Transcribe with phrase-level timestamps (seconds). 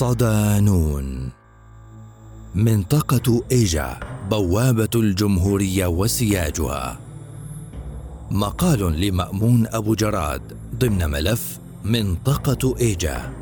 [0.00, 1.30] صدانون.
[2.54, 6.98] منطقة إيجا بوابة الجمهورية وسياجها.
[8.30, 10.42] مقال لمأمون أبو جراد
[10.74, 13.32] ضمن ملف منطقة إيجا.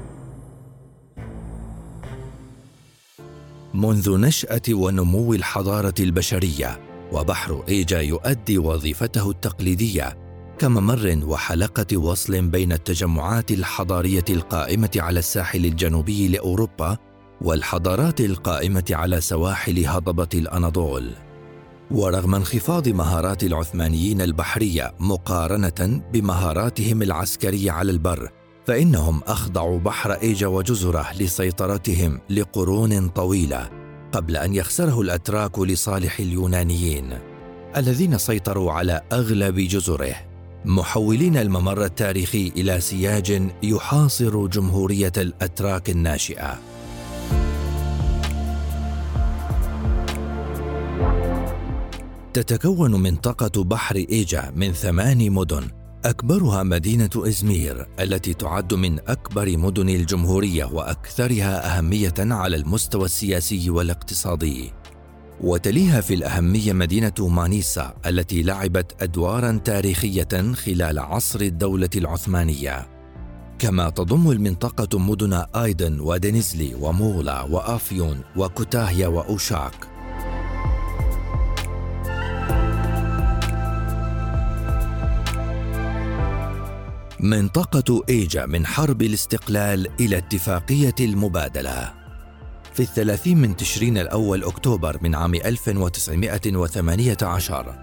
[3.74, 6.80] منذ نشأة ونمو الحضارة البشرية
[7.12, 10.27] وبحر إيجا يؤدي وظيفته التقليدية
[10.58, 16.96] كممر وحلقة وصل بين التجمعات الحضارية القائمة على الساحل الجنوبي لأوروبا
[17.42, 21.12] والحضارات القائمة على سواحل هضبة الأناضول.
[21.90, 28.30] ورغم انخفاض مهارات العثمانيين البحرية مقارنة بمهاراتهم العسكرية على البر،
[28.66, 33.70] فإنهم أخضعوا بحر إيجا وجزرة لسيطرتهم لقرون طويلة
[34.12, 37.18] قبل أن يخسره الأتراك لصالح اليونانيين
[37.76, 40.27] الذين سيطروا على أغلب جزره.
[40.64, 46.58] محولين الممر التاريخي إلى سياج يحاصر جمهورية الأتراك الناشئة.
[52.32, 55.68] تتكون منطقة بحر إيجا من ثمان مدن
[56.04, 64.72] أكبرها مدينة إزمير التي تعد من أكبر مدن الجمهورية وأكثرها أهمية على المستوى السياسي والاقتصادي.
[65.40, 72.88] وتليها في الأهمية مدينة مانيسا التي لعبت أدوارا تاريخية خلال عصر الدولة العثمانية.
[73.58, 79.88] كما تضم المنطقة مدن آيدن ودنزلي ومولا وآفيون وكوتاهيا وأوشاك.
[87.20, 92.07] منطقة إيجا من حرب الاستقلال إلى اتفاقية المبادلة.
[92.78, 97.74] في الثلاثين من تشرين الأول أكتوبر من عام 1918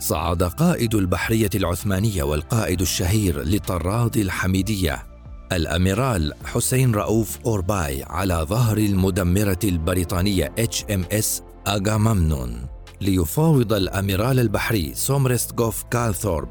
[0.00, 5.06] صعد قائد البحرية العثمانية والقائد الشهير لطراد الحميدية
[5.52, 12.66] الأميرال حسين رؤوف أورباي على ظهر المدمرة البريطانية HMS أغاممنون
[13.00, 16.48] ليفاوض الأميرال البحري سومرست غوف كالثورب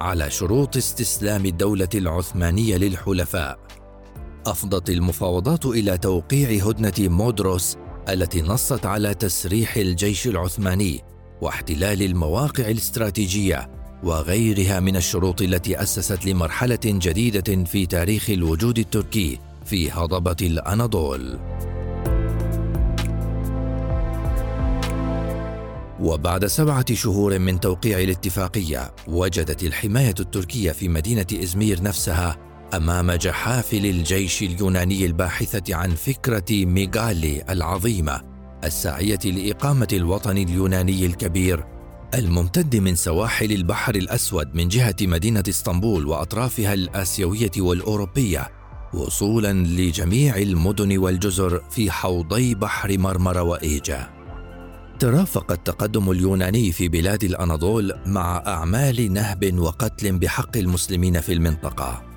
[0.00, 3.81] على شروط استسلام الدولة العثمانية للحلفاء.
[4.46, 7.76] أفضت المفاوضات إلى توقيع هدنة مودروس
[8.08, 11.00] التي نصت على تسريح الجيش العثماني
[11.40, 13.70] واحتلال المواقع الاستراتيجية
[14.02, 21.38] وغيرها من الشروط التي أسست لمرحلة جديدة في تاريخ الوجود التركي في هضبة الأناضول.
[26.00, 33.86] وبعد سبعة شهور من توقيع الاتفاقية وجدت الحماية التركية في مدينة إزمير نفسها أمام جحافل
[33.86, 38.20] الجيش اليوناني الباحثة عن فكرة ميغالي العظيمة
[38.64, 41.64] الساعية لإقامة الوطن اليوناني الكبير
[42.14, 48.48] الممتد من سواحل البحر الأسود من جهة مدينة إسطنبول وأطرافها الآسيوية والأوروبية
[48.94, 54.10] وصولا لجميع المدن والجزر في حوضي بحر مرمر وإيجا.
[54.98, 62.11] ترافق التقدم اليوناني في بلاد الأناضول مع أعمال نهب وقتل بحق المسلمين في المنطقة.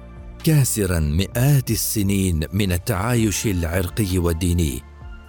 [0.45, 4.81] كاسرا مئات السنين من التعايش العرقي والديني.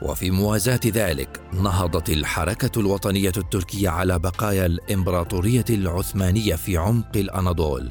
[0.03, 7.91] وفي موازاة ذلك نهضت الحركة الوطنية التركية على بقايا الإمبراطورية العثمانية في عمق الأناضول.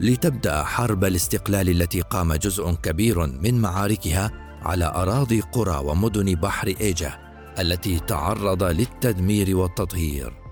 [0.00, 4.30] لتبدأ حرب الاستقلال التي قام جزء كبير من معاركها
[4.62, 7.18] على أراضي قرى ومدن بحر ايجا
[7.58, 10.43] التي تعرض للتدمير والتطهير.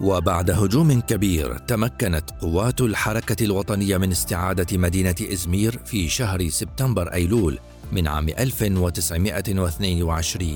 [0.00, 7.58] وبعد هجوم كبير تمكنت قوات الحركة الوطنية من استعادة مدينة إزمير في شهر سبتمبر أيلول
[7.92, 10.54] من عام 1922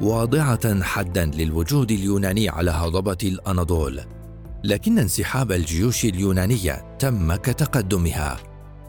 [0.00, 4.00] واضعة حدا للوجود اليوناني على هضبة الأناضول
[4.64, 8.36] لكن انسحاب الجيوش اليونانية تم كتقدمها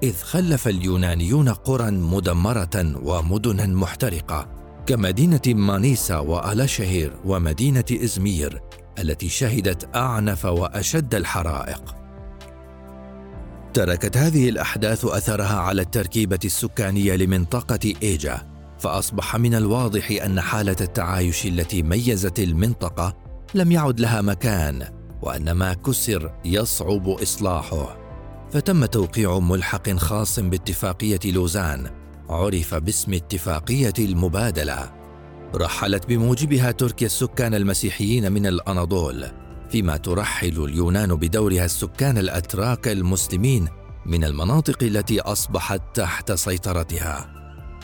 [0.04, 4.48] إذ خلف اليونانيون قرى مدمرة ومدنا محترقة
[4.86, 8.62] كمدينة مانيسا وألاشهير ومدينة إزمير
[9.00, 11.96] التي شهدت أعنف وأشد الحرائق.
[13.74, 21.46] تركت هذه الأحداث أثرها على التركيبة السكانية لمنطقة إيجا فأصبح من الواضح أن حالة التعايش
[21.46, 23.18] التي ميزت المنطقة
[23.54, 24.88] لم يعد لها مكان
[25.22, 27.98] وأن ما كسر يصعب إصلاحه.
[28.52, 31.90] فتم توقيع ملحق خاص باتفاقية لوزان
[32.30, 35.03] عرف باسم اتفاقية المبادلة.
[35.56, 39.26] رحلت بموجبها تركيا السكان المسيحيين من الأناضول
[39.70, 43.68] فيما ترحل اليونان بدورها السكان الأتراك المسلمين
[44.06, 47.30] من المناطق التي أصبحت تحت سيطرتها.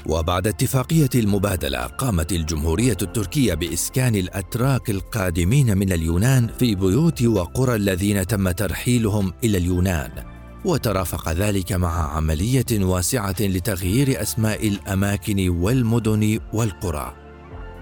[0.05, 8.27] وبعد اتفاقية المبادلة قامت الجمهورية التركية بإسكان الأتراك القادمين من اليونان في بيوت وقرى الذين
[8.27, 10.11] تم ترحيلهم إلى اليونان.
[10.65, 17.28] وترافق ذلك مع عملية واسعة لتغيير أسماء الأماكن والمدن والقرى.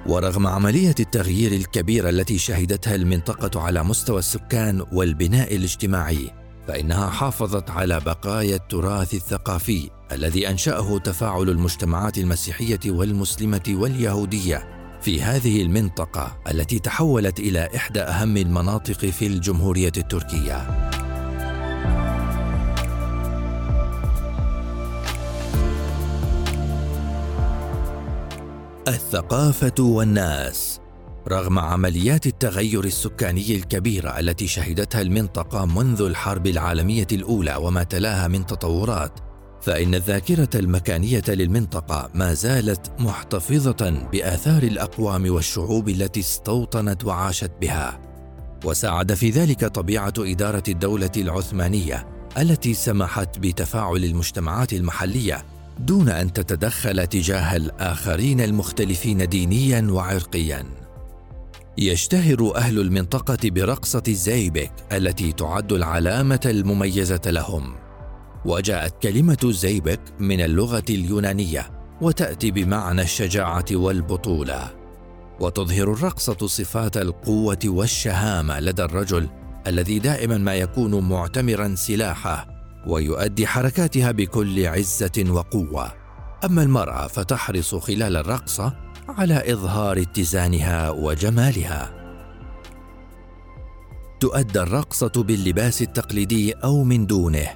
[0.07, 6.31] ورغم عملية التغيير الكبيره التي شهدتها المنطقة على مستوى السكان والبناء الاجتماعي
[6.67, 14.67] فإنها حافظت على بقايا التراث الثقافي الذي أنشأه تفاعل المجتمعات المسيحية والمسلمة واليهودية
[15.01, 20.86] في هذه المنطقة التي تحولت إلى إحدى أهم المناطق في الجمهورية التركية.
[28.87, 30.79] الثقافة والناس.
[31.27, 38.45] رغم عمليات التغير السكاني الكبيره التي شهدتها المنطقة منذ الحرب العالمية الأولى وما تلاها من
[38.45, 39.19] تطورات
[39.61, 47.99] فإن الذاكرة المكانية للمنطقة ما زالت محتفظة بآثار الأقوام والشعوب التي استوطنت وعاشت بها.
[48.65, 52.07] وساعد في ذلك طبيعة إدارة الدولة العثمانية
[52.37, 55.45] التي سمحت بتفاعل المجتمعات المحلية
[55.79, 60.65] دون أن تتدخل تجاه الآخرين المختلفين دينيا وعرقيا.
[61.77, 67.75] يشتهر أهل المنطقة برقصة الزيبك التي تعد العلامة المميزة لهم.
[68.45, 71.71] وجاءت كلمة زيبك من اللغة اليونانية
[72.01, 74.71] وتأتي بمعنى الشجاعة والبطولة.
[75.39, 79.27] وتظهر الرقصة صفات القوة والشهامة لدى الرجل
[79.67, 82.56] الذي دائما ما يكون معتمرا سلاحه
[82.87, 85.93] ويؤدي حركاتها بكل عزة وقوة.
[86.45, 88.73] أما المرأة فتحرص خلال الرقصة
[89.09, 91.97] على إظهار اتزانها وجمالها.
[94.19, 97.47] تؤدى الرقصة باللباس التقليدي أو من دونه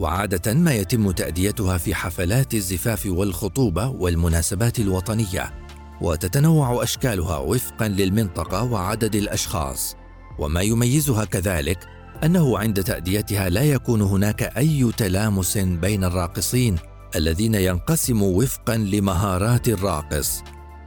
[0.00, 5.54] وعادة ما يتم تأديتها في حفلات الزفاف والخطوبة والمناسبات الوطنية
[6.00, 9.96] وتتنوع أشكالها وفقا للمنطقة وعدد الأشخاص
[10.38, 11.93] وما يميزها كذلك
[12.24, 16.76] أنه عند تأديتها لا يكون هناك أي تلامس بين الراقصين
[17.16, 20.42] الذين ينقسموا وفقا لمهارات الراقص.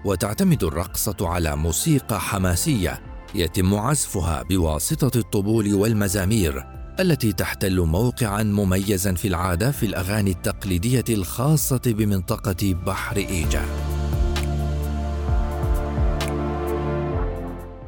[0.06, 3.02] وتعتمد الرقصة على موسيقى حماسية
[3.36, 6.64] يتم عزفها بواسطة الطبول والمزامير
[7.00, 13.97] التي تحتل موقعا مميزا في العادة في الأغاني التقليدية الخاصة بمنطقة بحر إيجا.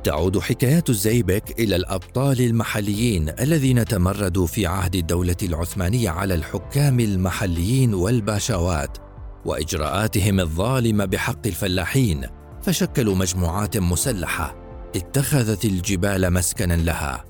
[0.09, 7.93] تعود حكايات الزيبك إلى الأبطال المحليين الذين تمردوا في عهد الدولة العثمانية على الحكام المحليين
[7.93, 8.97] والباشوات
[9.45, 12.25] وإجراءاتهم الظالمة بحق الفلاحين
[12.61, 14.55] فشكلوا مجموعات مسلحة
[14.95, 17.25] اتخذت الجبال مسكنا لها.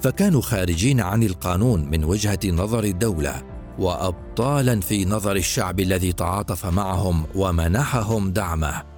[0.00, 3.42] فكانوا خارجين عن القانون من وجهة نظر الدولة
[3.78, 8.97] وابطالا في نظر الشعب الذي تعاطف معهم ومنحهم دعمه.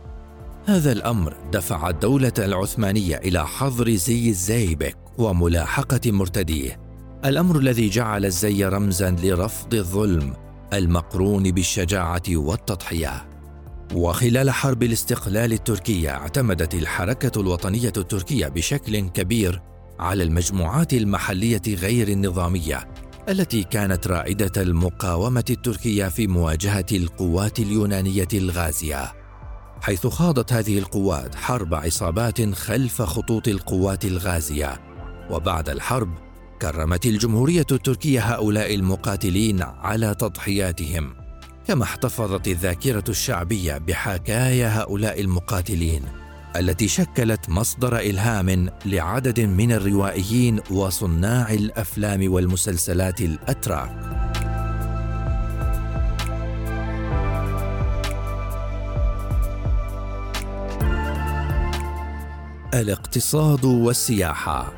[0.66, 6.80] هذا الأمر دفع الدولة العثمانية إلى حظر زي الزيبك وملاحقة مرتديه.
[7.24, 10.34] الأمر الذي جعل الزي رمزا لرفض الظلم
[10.72, 13.28] المقرون بالشجاعة والتضحية.
[13.94, 19.62] وخلال حرب الاستقلال التركية اعتمدت الحركة الوطنية التركية بشكل كبير
[19.98, 22.88] على المجموعات المحلية غير النظامية
[23.28, 29.19] التي كانت رائدة المقاومة التركية في مواجهة القوات اليونانية الغازية.
[29.82, 34.80] حيث خاضت هذه القوات حرب عصابات خلف خطوط القوات الغازية.
[35.30, 36.14] وبعد الحرب
[36.62, 41.14] كرمت الجمهورية التركية هؤلاء المقاتلين على تضحياتهم
[41.66, 46.02] كما احتفظت الذاكرة الشعبية بحكايا هؤلاء المقاتلين
[46.56, 54.19] التي شكلت مصدر إلهام لعدد من الروائيين وصناع الأفلام والمسلسلات الأتراك.
[62.80, 64.72] الاقتصاد والسياحة.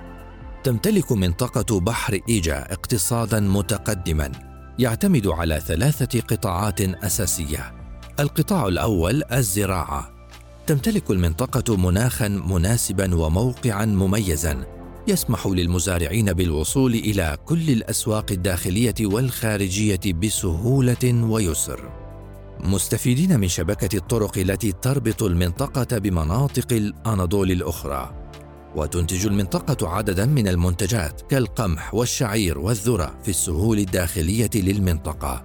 [0.64, 4.32] تمتلك منطقة بحر إيجا اقتصادا متقدما
[4.78, 7.75] يعتمد على ثلاثة قطاعات أساسية.
[8.21, 10.11] القطاع الأول الزراعة.
[10.66, 14.64] تمتلك المنطقة مناخا مناسبا وموقعا مميزا
[15.09, 22.01] يسمح للمزارعين بالوصول إلى كل الأسواق الداخلية والخارجية بسهولة ويسر.
[22.62, 28.23] مستفيدين من شبكة الطرق التي تربط المنطقة بمناطق الأناضول الأخرى
[28.76, 35.45] وتنتج المنطقة عددا من المنتجات كالقمح والشعير والذرة في السهول الداخلية للمنطقة.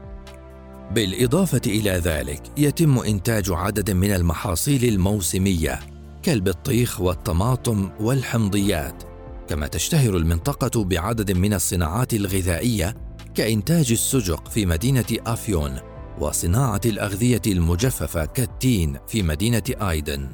[0.91, 5.79] بالإضافة إلى ذلك، يتم إنتاج عدد من المحاصيل الموسمية
[6.23, 9.03] كالبطيخ والطماطم والحمضيات،
[9.49, 12.95] كما تشتهر المنطقة بعدد من الصناعات الغذائية
[13.35, 15.79] كإنتاج السجق في مدينة أفيون
[16.19, 20.29] وصناعة الأغذية المجففة كالتين في مدينة آيدن.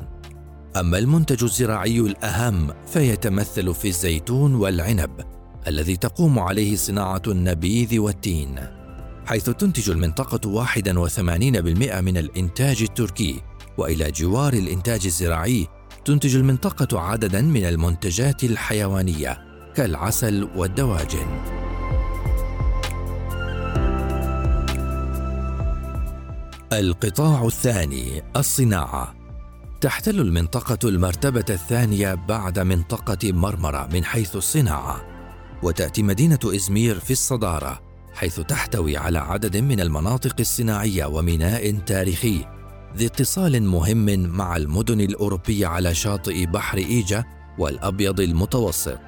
[0.75, 5.11] أما المنتج الزراعي الأهم فيتمثل في الزيتون والعنب،
[5.67, 8.59] الذي تقوم عليه صناعة النبيذ والتين
[9.25, 13.41] حيث تنتج المنطقة 81% من الإنتاج التركي
[13.77, 15.67] وإلى جوار الإنتاج الزراعي
[16.05, 19.41] تنتج المنطقة عددا من المنتجات الحيوانية
[19.75, 21.62] كالعسل والدواجن
[26.79, 29.15] القطاع الثاني الصناعة.
[29.81, 35.01] تحتل المنطقة المرتبة الثانية بعد منطقة مرمرة من حيث الصناعة.
[35.63, 37.81] وتأتي مدينة إزمير في الصدارة
[38.13, 42.45] حيث تحتوي على عدد من المناطق الصناعية وميناء تاريخي.
[42.97, 47.23] ذي اتصال مهم مع المدن الأوروبية على شاطئ بحر إيجا
[47.59, 49.01] والأبيض المتوسط.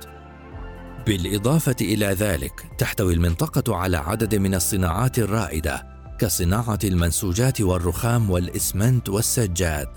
[1.07, 5.94] بالإضافة إلى ذلك تحتوي المنطقة على عدد من الصناعات الرائدة.
[6.19, 9.87] كصناعة المنسوجات والرخام والإسمنت والسجاد،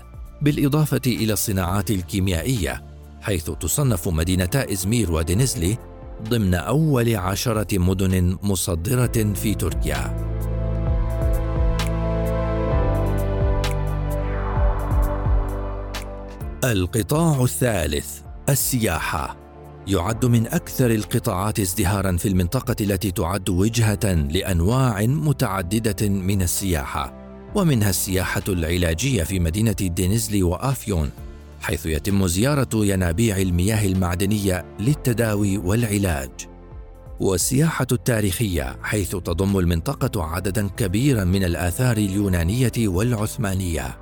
[0.41, 2.83] بالإضافة إلى الصناعات الكيميائية،
[3.21, 5.77] حيث تصنف مدينتا إزمير ودنزلي
[6.29, 10.29] ضمن أول عشرة مدن مصدرة في تركيا.
[16.63, 19.38] القطاع الثالث السياحة
[19.89, 27.13] يعد من أكثر القطاعات ازدهارا في المنطقة التي تعد وجهة لأنواع متعددة من السياحة
[27.55, 31.09] ومنها السياحة العلاجية في مدينة دينزلي وآفيون
[31.61, 36.31] حيث يتم زيارة ينابيع المياه المعدنية للتداوي والعلاج.
[37.19, 43.97] والسياحة التاريخية حيث تضم المنطقة عددا كبيرا من الآثار اليونانية والعثمانية.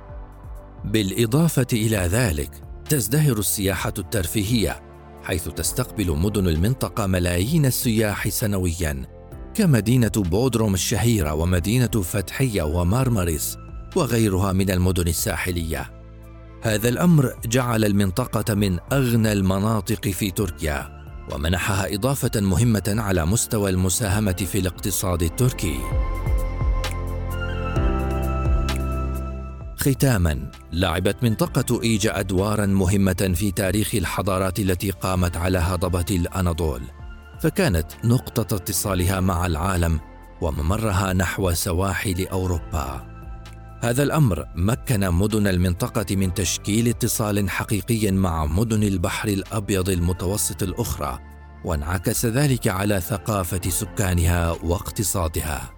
[0.84, 2.50] بالإضافة إلى ذلك
[2.88, 4.87] تزدهر السياحة الترفيهية
[5.28, 9.06] حيث تستقبل مدن المنطقة ملايين السياح سنويا
[9.54, 13.56] كمدينة بودروم الشهيرة ومدينة فتحية ومارماريس
[13.96, 15.90] وغيرها من المدن الساحلية.
[16.62, 24.32] هذا الأمر جعل المنطقة من أغنى المناطق في تركيا ومنحها إضافة مهمة على مستوى المساهمة
[24.52, 25.78] في الاقتصاد التركي.
[29.76, 36.82] ختاما لعبت منطقة إيجا أدوارا مهمة في تاريخ الحضارات التي قامت على هضبة الأناضول
[37.40, 40.00] فكانت نقطة اتصالها مع العالم
[40.40, 43.06] وممرها نحو سواحل أوروبا.
[43.82, 51.18] هذا الأمر مكن مدن المنطقة من تشكيل اتصال حقيقي مع مدن البحر الأبيض المتوسط الأخرى
[51.64, 55.77] وانعكس ذلك على ثقافة سكانها واقتصادها.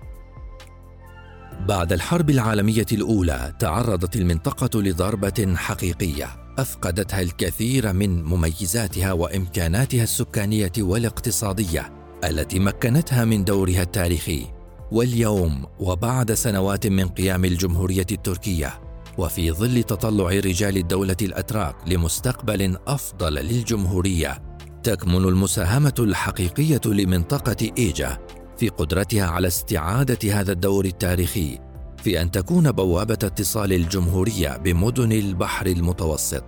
[1.69, 11.93] بعد الحرب العالمية الأولى تعرضت المنطقة لضربة حقيقية أفقدتها الكثير من مميزاتها وإمكاناتها السكانية والاقتصادية
[12.25, 14.47] التي مكنتها من دورها التاريخي.
[14.93, 18.81] واليوم وبعد سنوات من قيام الجمهورية التركية
[19.19, 24.43] وفي ظل تطلع رجال الدولة الأتراك لمستقبل أفضل للجمهورية
[24.83, 28.19] تكمن المساهمة الحقيقية لمنطقة إيجا.
[28.61, 31.59] في قدرتها على استعادة هذا الدور التاريخي
[31.97, 36.45] في أن تكون بوابة اتصال الجمهورية بمدن البحر المتوسط.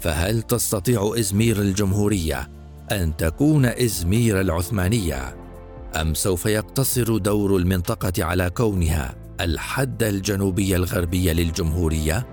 [0.00, 2.48] فهل تستطيع إزمير الجمهورية
[2.92, 5.36] أن تكون إزمير العثمانية؟
[6.00, 12.26] أم سوف يقتصر دور المنطقة على كونها الحد الجنوبي الغربي للجمهورية؟